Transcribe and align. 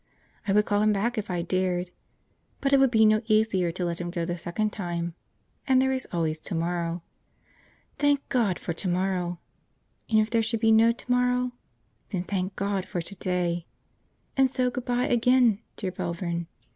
I 0.47 0.51
would 0.53 0.65
call 0.65 0.81
him 0.81 0.91
back, 0.91 1.19
if 1.19 1.29
I 1.29 1.43
dared; 1.43 1.91
but 2.59 2.73
it 2.73 2.79
would 2.79 2.89
be 2.89 3.05
no 3.05 3.21
easier 3.27 3.71
to 3.73 3.85
let 3.85 4.01
him 4.01 4.09
go 4.09 4.25
the 4.25 4.35
second 4.35 4.73
time, 4.73 5.13
and 5.67 5.79
there 5.79 5.91
is 5.91 6.07
always 6.11 6.39
to 6.39 6.55
morrow. 6.55 7.03
Thank 7.99 8.27
God 8.27 8.57
for 8.57 8.73
to 8.73 8.87
morrow! 8.87 9.37
And 10.09 10.17
if 10.19 10.31
there 10.31 10.41
should 10.41 10.59
be 10.59 10.71
no 10.71 10.91
to 10.91 11.11
morrow? 11.11 11.51
Then 12.09 12.23
thank 12.23 12.55
God 12.55 12.87
for 12.87 12.99
to 12.99 13.13
day! 13.15 13.67
And 14.35 14.49
so 14.49 14.71
good 14.71 14.85
bye 14.85 15.07
again, 15.07 15.59
dear 15.77 15.91
Belvern! 15.91 16.47